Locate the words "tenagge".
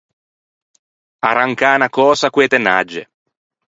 2.53-3.01